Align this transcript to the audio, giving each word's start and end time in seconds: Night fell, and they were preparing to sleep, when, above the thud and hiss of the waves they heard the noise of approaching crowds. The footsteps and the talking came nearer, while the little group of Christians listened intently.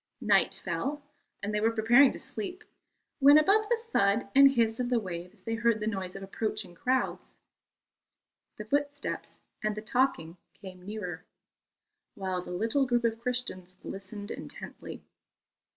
Night 0.19 0.55
fell, 0.55 1.03
and 1.43 1.53
they 1.53 1.59
were 1.61 1.69
preparing 1.69 2.11
to 2.11 2.17
sleep, 2.17 2.63
when, 3.19 3.37
above 3.37 3.69
the 3.69 3.77
thud 3.77 4.29
and 4.33 4.49
hiss 4.49 4.79
of 4.79 4.89
the 4.89 4.97
waves 4.99 5.43
they 5.43 5.53
heard 5.53 5.79
the 5.79 5.85
noise 5.85 6.15
of 6.15 6.23
approaching 6.23 6.73
crowds. 6.73 7.35
The 8.57 8.65
footsteps 8.65 9.37
and 9.61 9.75
the 9.75 9.81
talking 9.83 10.37
came 10.55 10.87
nearer, 10.87 11.23
while 12.15 12.41
the 12.41 12.49
little 12.49 12.87
group 12.87 13.03
of 13.03 13.19
Christians 13.19 13.75
listened 13.83 14.31
intently. 14.31 15.03